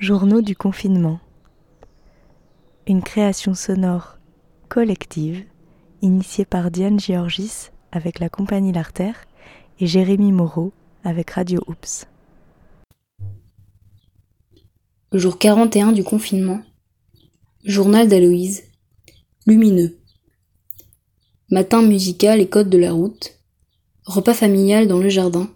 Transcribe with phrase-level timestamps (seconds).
[0.00, 1.18] Journaux du confinement.
[2.86, 4.18] Une création sonore
[4.68, 5.44] collective
[6.02, 9.24] initiée par Diane Georgis avec la compagnie L'Artère
[9.80, 10.72] et Jérémy Moreau
[11.02, 12.06] avec Radio Oops.
[15.12, 16.62] Jour 41 du confinement.
[17.64, 18.62] Journal d'Aloïse.
[19.48, 19.98] Lumineux.
[21.50, 23.40] Matin musical et code de la route.
[24.04, 25.50] Repas familial dans le jardin.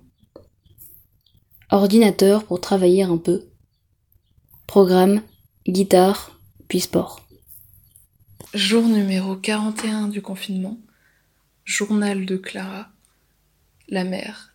[1.71, 3.52] Ordinateur pour travailler un peu.
[4.67, 5.23] Programme,
[5.69, 7.27] guitare, puis sport.
[8.55, 10.79] Jour numéro 41 du confinement.
[11.65, 12.89] Journal de Clara.
[13.89, 14.55] La mère.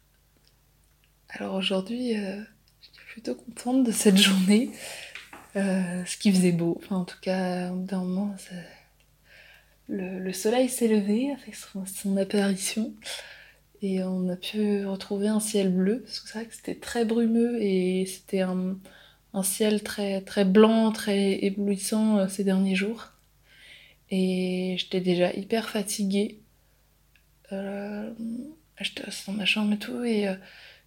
[1.30, 2.42] Alors aujourd'hui, euh,
[2.82, 4.72] j'étais plutôt contente de cette journée.
[5.56, 6.82] Euh, ce qui faisait beau.
[6.90, 8.56] En tout cas, d'un moment, ça...
[9.88, 12.94] le, le, soleil s'est levé avec son, son, apparition.
[13.84, 16.02] Et on a pu retrouver un ciel bleu.
[16.04, 18.78] Parce que c'est vrai que c'était très brumeux et c'était un,
[19.38, 23.12] un, ciel très, très blanc, très éblouissant euh, ces derniers jours.
[24.10, 26.40] Et j'étais déjà hyper fatiguée.
[27.52, 28.12] Euh,
[28.80, 30.04] j'étais dans ma chambre et tout.
[30.04, 30.36] Et euh,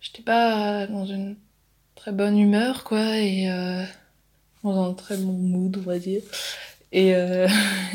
[0.01, 1.37] j'étais pas dans une
[1.95, 3.19] très bonne humeur, quoi.
[3.19, 3.84] Et euh,
[4.65, 6.23] dans un très bon mood, on va dire.
[6.93, 7.48] Et, euh,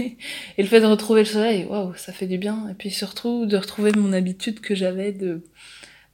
[0.58, 2.70] et le fait de retrouver le soleil, waouh, ça fait du bien.
[2.70, 5.44] Et puis surtout de retrouver mon habitude que j'avais de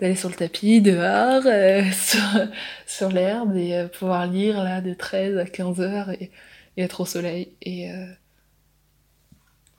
[0.01, 1.83] d'aller sur le tapis, dehors, euh,
[2.87, 6.31] sur, l'herbe et euh, pouvoir lire là de 13 à 15 heures et,
[6.77, 7.49] être au soleil.
[7.61, 8.07] Et, euh,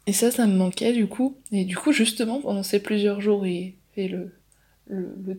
[0.07, 1.37] et ça, ça me manquait du coup.
[1.51, 4.33] Et du coup, justement, pendant ces plusieurs jours, et, et le,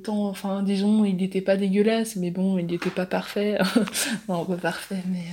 [0.03, 3.57] temps, enfin, disons, il n'était pas dégueulasse, mais bon, il n'était pas parfait.
[4.27, 5.25] non, pas parfait, mais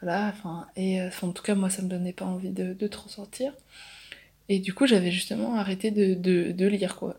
[0.00, 3.52] voilà, enfin, et en tout cas, moi, ça me donnait pas envie de, trop sortir.
[4.48, 7.16] Et du coup, j'avais justement arrêté de, de, lire, quoi.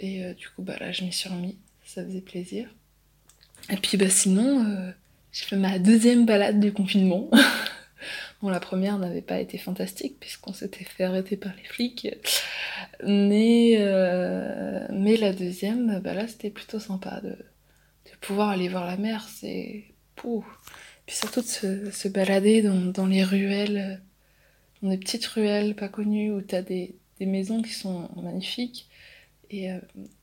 [0.00, 2.68] Et euh, du coup, bah là, je m'y suis remis, ça faisait plaisir.
[3.70, 4.90] Et puis, bah sinon, euh,
[5.32, 7.30] j'ai fait ma deuxième balade du confinement.
[8.42, 12.08] bon, la première n'avait pas été fantastique, puisqu'on s'était fait arrêter par les flics.
[13.06, 18.86] Mais, euh, mais la deuxième, bah là, c'était plutôt sympa de, de pouvoir aller voir
[18.86, 19.28] la mer.
[19.28, 19.84] C'est.
[20.16, 20.44] Pouh.
[21.06, 24.00] Puis surtout de se, se balader dans, dans, les ruelles,
[24.82, 28.88] dans des petites ruelles pas connues où tu as des, des, maisons qui sont magnifiques
[29.50, 29.78] et euh,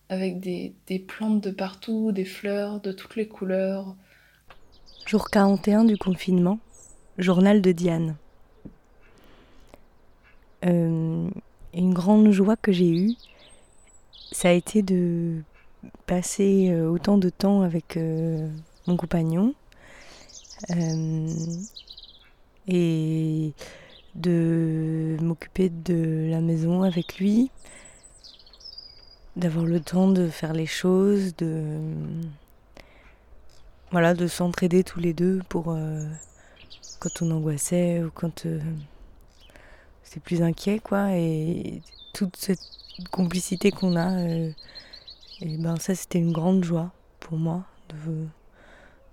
[0.09, 3.95] avec des, plantes de partout, des fleurs de toutes les couleurs.
[5.05, 6.59] Jour 41 du confinement,
[7.17, 8.15] journal de Diane.
[10.65, 11.29] Euh,
[11.73, 13.15] une grande joie que j'ai eue,
[14.31, 15.41] ça a été de
[16.05, 17.97] passer euh, autant de temps avec
[18.87, 19.53] mon compagnon
[22.67, 23.53] et
[24.15, 27.49] de m'occuper de la maison avec lui,
[29.41, 31.79] d'avoir le temps de faire les choses, de
[33.91, 36.05] voilà, de s'entraider tous les deux pour euh,
[36.99, 38.59] quand on angoissait ou quand euh,
[40.03, 41.81] c'est plus inquiet quoi et
[42.13, 42.61] toute cette
[43.11, 44.51] complicité qu'on a euh,
[45.41, 48.27] et ben ça c'était une grande joie pour moi de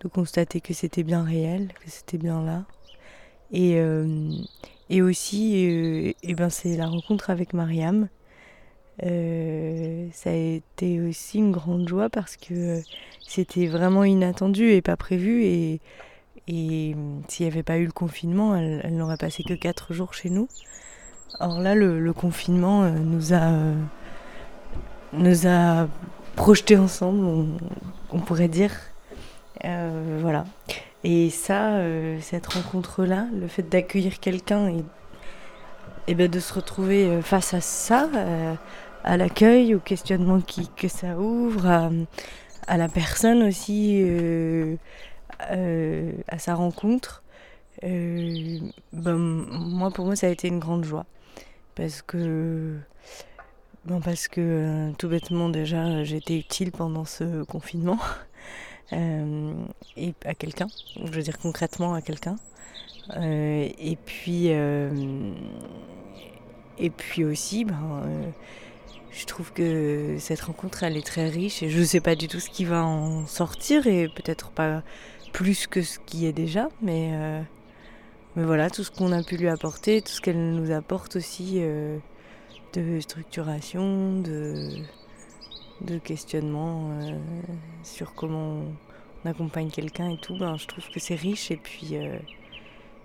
[0.00, 2.64] de constater que c'était bien réel, que c'était bien là.
[3.50, 3.80] Et,
[5.02, 5.54] aussi,
[6.22, 8.08] et ben c'est la rencontre avec Mariam.
[9.04, 12.80] Euh, ça a été aussi une grande joie parce que
[13.26, 15.44] c'était vraiment inattendu et pas prévu.
[15.44, 15.80] Et,
[16.48, 16.96] et
[17.28, 20.30] s'il n'y avait pas eu le confinement, elle, elle n'aurait passé que 4 jours chez
[20.30, 20.48] nous.
[21.40, 23.52] Or là, le, confinement nous a,
[25.12, 25.86] nous a
[26.36, 27.48] projetés ensemble,
[28.10, 28.72] on, pourrait dire.
[29.64, 30.44] Euh, voilà.
[31.04, 34.84] Et ça, euh, cette rencontre-là, le fait d'accueillir quelqu'un et,
[36.06, 38.54] et ben de se retrouver face à ça, euh,
[39.04, 40.40] à l'accueil, au questionnement
[40.76, 41.66] que ça ouvre,
[42.66, 44.02] à, la personne aussi,
[45.40, 47.22] à sa rencontre,
[47.82, 51.06] ben, moi pour moi ça a été une grande joie.
[51.74, 52.76] Parce que
[53.88, 57.98] Bon, parce que tout bêtement déjà j'étais utile pendant ce confinement
[58.92, 59.54] euh,
[59.96, 60.66] et à quelqu'un,
[61.02, 62.36] je veux dire concrètement à quelqu'un.
[63.16, 65.32] Euh, et puis euh,
[66.76, 68.02] et puis aussi, ben,
[69.10, 72.40] je trouve que cette rencontre elle est très riche et je sais pas du tout
[72.40, 74.82] ce qui va en sortir et peut-être pas
[75.32, 77.12] plus que ce qui est déjà, mais
[78.36, 81.60] mais voilà tout ce qu'on a pu lui apporter, tout ce qu'elle nous apporte aussi
[82.72, 84.82] de structuration, de
[85.80, 87.18] de questionnement euh,
[87.82, 88.62] sur comment
[89.24, 92.18] on accompagne quelqu'un et tout, ben, je trouve que c'est riche et puis euh,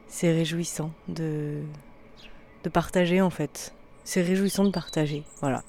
[0.07, 1.61] c'est réjouissant de,
[2.63, 3.73] de partager en fait.
[4.03, 5.63] C'est réjouissant de partager, voilà.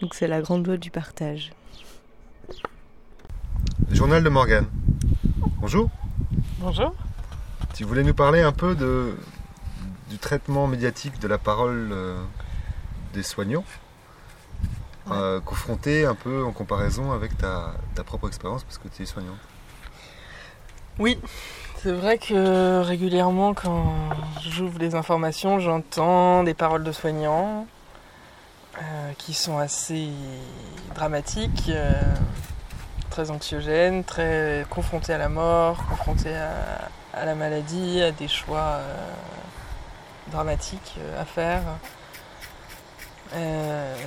[0.00, 1.52] Donc c'est la grande joie du partage.
[3.90, 4.66] Journal de Morgane.
[5.58, 5.88] Bonjour.
[6.58, 6.94] Bonjour.
[7.74, 9.16] Tu voulais nous parler un peu de,
[10.10, 12.22] du traitement médiatique de la parole euh,
[13.14, 13.64] des soignants,
[15.10, 19.06] euh, confronté un peu en comparaison avec ta, ta propre expérience parce que tu es
[19.06, 19.38] soignante.
[20.98, 21.18] Oui,
[21.78, 23.94] c'est vrai que régulièrement quand
[24.42, 27.66] j'ouvre les informations, j'entends des paroles de soignants
[28.78, 30.10] euh, qui sont assez
[30.94, 31.92] dramatiques, euh,
[33.10, 38.58] très anxiogènes, très confrontés à la mort, confrontés à, à la maladie, à des choix
[38.58, 39.06] euh,
[40.30, 41.62] dramatiques à faire.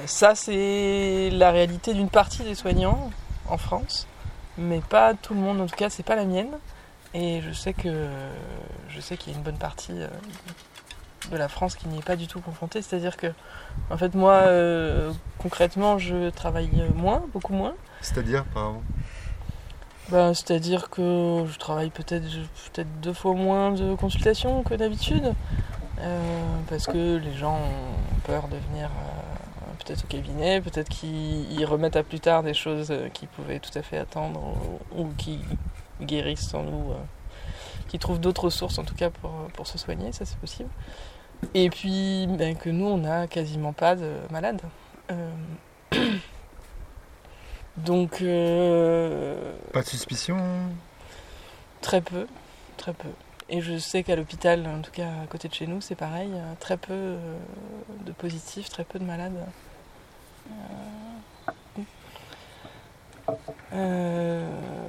[0.05, 3.11] Ça, c'est la réalité d'une partie des soignants
[3.47, 4.07] en France,
[4.57, 5.61] mais pas tout le monde.
[5.61, 6.57] En tout cas, c'est pas la mienne.
[7.13, 8.07] Et je sais que
[8.87, 9.93] je sais qu'il y a une bonne partie
[11.31, 12.81] de la France qui n'y est pas du tout confrontée.
[12.81, 13.27] C'est-à-dire que,
[13.89, 17.75] en fait, moi, euh, concrètement, je travaille moins, beaucoup moins.
[18.01, 18.85] C'est-à-dire, par exemple
[20.09, 22.25] Ben, C'est-à-dire que je travaille peut-être
[22.73, 25.33] peut deux fois moins de consultations que d'habitude.
[26.01, 31.51] euh, parce que les gens ont peur de venir euh, peut-être au cabinet, peut-être qu'ils
[31.51, 34.39] ils remettent à plus tard des choses euh, qui pouvaient tout à fait attendre
[34.95, 35.39] ou, ou qui
[36.01, 36.93] guérissent sans nous,
[37.89, 40.69] qui trouvent d'autres sources en tout cas pour, pour se soigner, ça c'est possible.
[41.53, 44.61] Et puis ben, que nous on n'a quasiment pas de malades.
[45.11, 45.31] Euh,
[47.77, 50.37] Donc euh, Pas de suspicion
[51.81, 52.27] Très peu,
[52.77, 53.09] très peu.
[53.49, 56.29] Et je sais qu'à l'hôpital, en tout cas à côté de chez nous, c'est pareil,
[56.33, 57.37] euh, très peu euh,
[58.05, 59.33] de positifs, très peu de malades.
[59.37, 60.53] Euh, euh,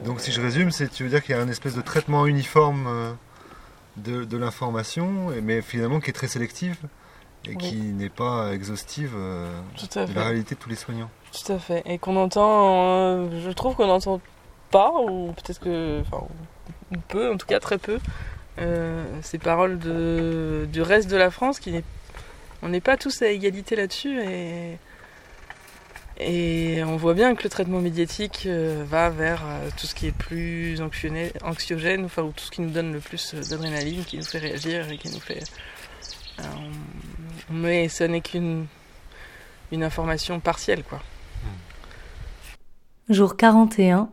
[0.05, 2.27] Donc si je résume, c'est tu veux dire qu'il y a un espèce de traitement
[2.27, 3.13] uniforme euh,
[3.97, 6.79] de, de l'information, mais finalement qui est très sélectif
[7.45, 7.57] et Oui.
[7.57, 10.15] qui n'est pas exhaustive euh, tout à de fait.
[10.19, 11.11] la réalité de tous les soignants.
[11.33, 11.83] Tout à fait.
[11.87, 12.89] Et qu'on entend,
[13.25, 14.21] euh, je trouve qu'on n'entend
[14.71, 16.25] pas, ou peut-être que, enfin,
[16.93, 17.99] ou peu, en tout cas très peu,
[18.59, 21.85] euh, ces paroles de, du reste de la France, qui n'est,
[22.63, 24.77] on n'est pas tous à égalité là-dessus, et,
[26.23, 30.07] et on voit bien que le traitement médiatique euh, va vers euh, tout ce qui
[30.07, 34.19] est plus anxiogène, enfin, ou tout ce qui nous donne le plus euh, d'adrénaline, qui
[34.19, 35.43] nous fait réagir et qui nous fait.
[37.51, 38.67] mais ce n'est qu'une
[39.73, 41.01] une information partielle, quoi.
[43.09, 44.11] Jour 41,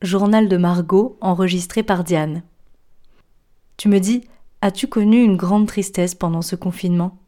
[0.00, 2.42] journal de Margot enregistré par Diane.
[3.76, 4.24] Tu me dis,
[4.60, 7.21] as-tu connu une grande tristesse pendant ce confinement?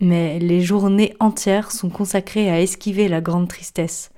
[0.00, 4.10] Mais les journées entières sont consacrées à esquiver la grande tristesse,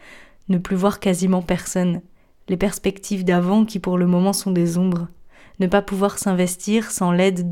[0.48, 2.00] ne plus voir quasiment personne,
[2.48, 5.08] les perspectives d'avant qui pour le moment sont des ombres,
[5.60, 7.46] ne pas pouvoir s'investir sans l'aide,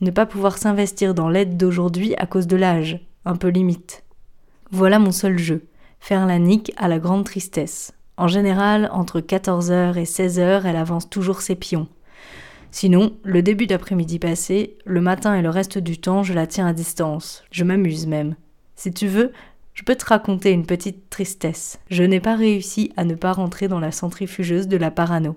[0.00, 4.04] ne pas pouvoir s'investir dans l'aide d'aujourd'hui à cause de l'âge, un peu limite.
[4.70, 5.66] Voilà mon seul jeu
[6.04, 7.94] faire la nique à la grande tristesse.
[8.18, 11.88] En général, entre 14h et 16h, elle avance toujours ses pions.
[12.74, 16.66] Sinon, le début d'après-midi passé, le matin et le reste du temps, je la tiens
[16.66, 17.44] à distance.
[17.52, 18.34] Je m'amuse même.
[18.74, 19.30] Si tu veux,
[19.74, 21.78] je peux te raconter une petite tristesse.
[21.88, 25.36] Je n'ai pas réussi à ne pas rentrer dans la centrifugeuse de la parano.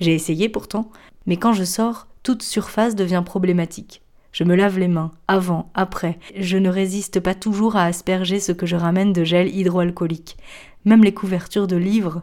[0.00, 0.90] J'ai essayé pourtant,
[1.26, 4.02] mais quand je sors, toute surface devient problématique.
[4.32, 6.18] Je me lave les mains, avant, après.
[6.36, 10.36] Je ne résiste pas toujours à asperger ce que je ramène de gel hydroalcoolique.
[10.84, 12.22] Même les couvertures de livres.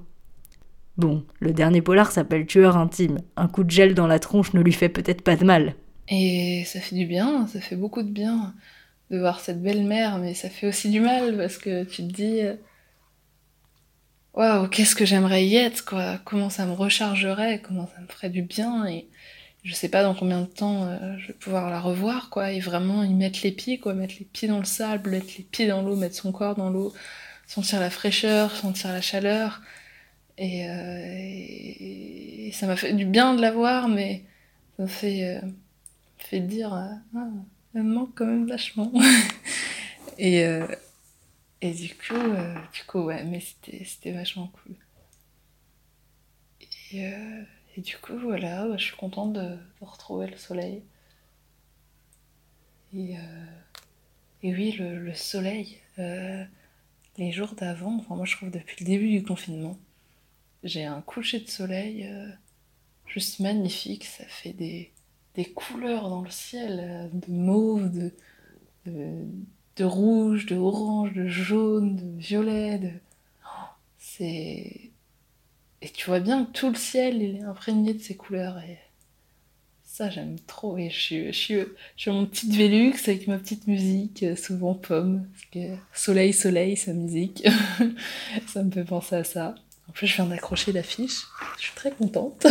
[0.98, 3.20] Bon, le dernier polar s'appelle Tueur intime.
[3.36, 5.76] Un coup de gel dans la tronche ne lui fait peut-être pas de mal.
[6.08, 8.54] Et ça fait du bien, ça fait beaucoup de bien
[9.10, 12.42] de voir cette belle-mère, mais ça fait aussi du mal parce que tu te dis
[14.34, 16.20] Waouh, qu'est-ce que j'aimerais y être, quoi.
[16.26, 18.86] Comment ça me rechargerait, comment ça me ferait du bien.
[18.88, 19.08] Et
[19.64, 22.52] je sais pas dans combien de temps euh, je vais pouvoir la revoir, quoi.
[22.52, 23.94] Et vraiment y mettre les pieds, quoi.
[23.94, 26.72] Mettre les pieds dans le sable, mettre les pieds dans l'eau, mettre son corps dans
[26.72, 26.94] l'eau,
[27.48, 29.62] sentir la fraîcheur, sentir la chaleur.
[30.38, 31.00] Et, euh,
[31.80, 34.24] et- ça m'a fait du bien de la voir, mais
[34.78, 35.38] ça me fait.
[35.38, 35.42] euh,
[36.18, 37.28] fait dire euh, ah,
[37.76, 38.92] elle me manque quand même vachement
[40.18, 40.44] et
[41.62, 42.16] et du coup
[42.74, 44.76] du coup ouais mais c'était vachement cool
[46.92, 50.84] et, du coup voilà je suis contente de, retrouver le soleil
[52.94, 53.16] et
[54.44, 55.80] et oui le, le soleil
[57.18, 59.78] les jours d'avant enfin moi je trouve depuis le début du confinement
[60.64, 62.30] j'ai un coucher de soleil euh,
[63.06, 64.94] juste magnifique ça fait des
[65.36, 68.12] des couleurs dans le ciel, euh, de mauve, de,
[68.86, 72.78] de, rouge, de orange, de jaune, de violet.
[72.78, 72.90] De...
[73.46, 73.66] Oh,
[73.98, 74.92] c'est.
[75.82, 78.58] Et tu vois bien que tout le ciel il est imprégné de ces couleurs.
[78.60, 78.78] Et
[79.84, 80.78] ça, j'aime trop.
[80.78, 84.36] Et je suis, je, suis, je suis mon petit Vélux avec ma petite musique, euh,
[84.36, 85.28] souvent pomme.
[85.32, 87.48] Parce que soleil, soleil, sa musique.
[88.48, 89.56] ça me fait penser à ça.
[89.90, 91.24] En plus, je viens d'accrocher l'affiche.
[91.58, 92.46] Je suis très contente.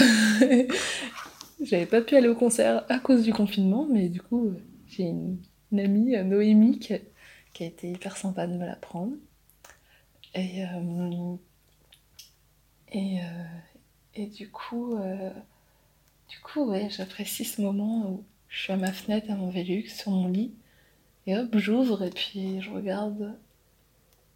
[1.63, 4.53] J'avais pas pu aller au concert à cause du confinement, mais du coup,
[4.89, 5.39] j'ai une,
[5.73, 6.99] amie, Noémie, qui a,
[7.61, 9.15] été hyper sympa de me la prendre.
[10.35, 11.37] Et, euh,
[12.91, 13.45] et, euh,
[14.15, 15.31] et, du coup, euh,
[16.43, 20.11] coup, ouais, j'apprécie ce moment où je suis à ma fenêtre, à mon Velux, sur
[20.11, 20.55] mon lit,
[21.27, 23.37] et hop, j'ouvre et puis je regarde,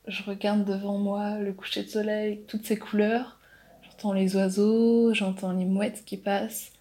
[0.07, 3.39] je regarde devant moi le coucher de soleil, toutes ces couleurs.
[3.83, 6.73] J'entends les oiseaux, j'entends les mouettes qui passent.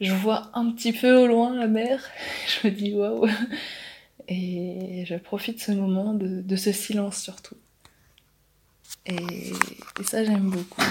[0.00, 2.02] Je vois un petit peu au loin la mer.
[2.48, 3.28] Je me dis waouh.
[4.26, 7.56] Et je profite de ce moment, de, ce silence surtout.
[9.04, 9.52] Et,
[10.00, 10.82] et ça, j'aime beaucoup.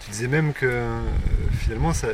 [0.00, 1.00] Tu disais même que euh,
[1.60, 2.08] finalement, ça,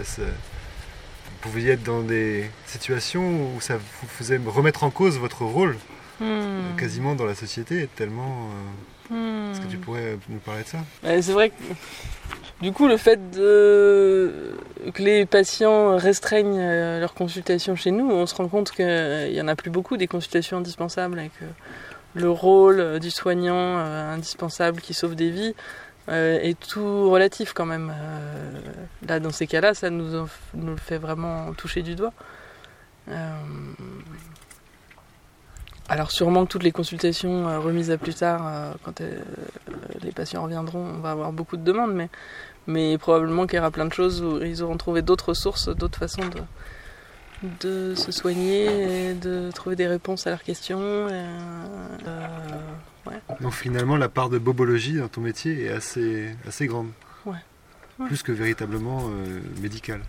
[1.40, 5.76] vous pouviez être dans des situations où ça vous faisait remettre en cause votre rôle
[6.20, 6.76] hmm.
[6.76, 8.48] quasiment dans la société, tellement.
[9.12, 9.80] Euh, est-ce que tu hmm.
[9.80, 10.78] pourrais nous parler de ça?
[11.02, 11.54] C'est vrai que
[12.60, 14.56] du coup, le fait de...
[14.92, 19.40] que les patients restreignent euh, leurs consultations chez nous, on se rend compte qu'il n'y
[19.40, 21.44] en a plus beaucoup des consultations indispensables et que
[22.14, 25.54] le rôle du soignant indispensable qui sauve des vies
[26.08, 27.92] euh, est tout relatif quand même.
[27.94, 28.60] Euh,
[29.06, 32.12] là, dans ces cas-là, ça nous, nous fait vraiment toucher du doigt.
[33.08, 33.32] Euh,
[35.88, 39.00] alors sûrement que toutes les consultations remises à plus tard, quand
[40.02, 42.10] les patients reviendront, on va avoir beaucoup de demandes, mais,
[42.66, 45.98] mais probablement qu'il y aura plein de choses où ils auront trouvé d'autres sources, d'autres
[45.98, 46.42] façons de,
[47.60, 50.80] de se soigner et de trouver des réponses à leurs questions.
[50.82, 51.38] Euh,
[53.40, 56.88] Donc finalement, la part de bobologie dans ton métier est assez, assez grande.
[58.06, 60.00] Plus que véritablement euh, médicale.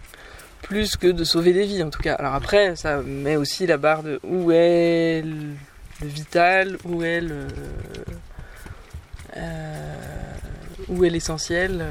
[0.62, 2.14] Plus que de sauver des vies en tout cas.
[2.14, 5.56] Alors après, ça met aussi la barre de où est le,
[6.08, 7.48] vital, où est le...
[9.38, 9.96] Euh,
[10.88, 11.84] où est l'essentiel,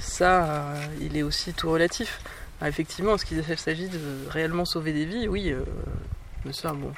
[0.00, 2.20] ça, il est aussi tout relatif.
[2.60, 5.64] Ah, effectivement, ce qu'il s'agit de réellement sauver des vies, oui, euh,
[6.44, 6.92] mais ça, bon,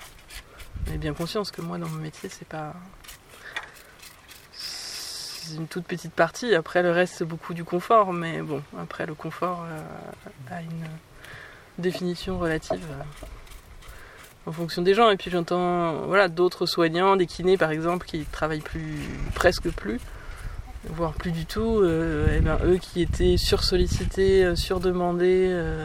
[0.86, 2.74] j'ai bien conscience que moi, dans mon métier, c'est pas.
[5.56, 6.54] Une toute petite partie.
[6.54, 10.86] Après, le reste, c'est beaucoup du confort, mais bon, après, le confort euh, a une
[11.78, 12.84] définition relative.
[12.90, 13.26] Euh,
[14.46, 15.10] en fonction des gens.
[15.10, 18.96] Et puis j'entends voilà, d'autres soignants, des kinés par exemple, qui travaillent plus
[19.34, 20.00] presque plus
[20.90, 25.84] voire plus du tout, et euh, eh ben, eux qui étaient sursollicités, surdemandés, et euh,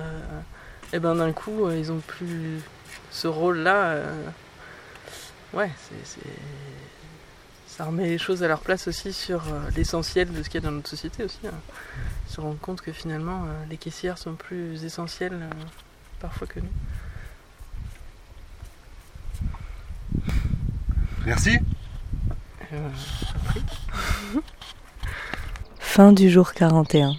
[0.93, 2.59] eh ben d'un coup ils ont plus
[3.09, 3.95] ce rôle-là.
[5.53, 5.71] ouais,
[6.03, 6.19] c'est,
[7.81, 9.41] ça remet les choses à leur place aussi sur
[9.75, 11.39] l'essentiel de ce qu'il y a dans notre société aussi.
[11.47, 11.59] Hein.
[12.27, 15.49] Se rendre compte que finalement les caissières sont plus essentielles
[16.19, 16.69] parfois que nous.
[21.25, 21.57] Merci.
[25.79, 27.15] Fin du jour 41.